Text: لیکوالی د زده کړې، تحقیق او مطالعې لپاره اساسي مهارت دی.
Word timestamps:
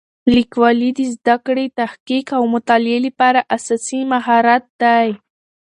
لیکوالی 0.35 0.89
د 0.97 0.99
زده 1.15 1.35
کړې، 1.45 1.65
تحقیق 1.79 2.27
او 2.37 2.43
مطالعې 2.55 2.99
لپاره 3.07 3.39
اساسي 3.55 4.01
مهارت 4.13 4.63
دی. 4.81 5.07